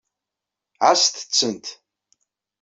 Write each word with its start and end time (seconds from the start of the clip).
Ɛasset-tent. 0.87 1.65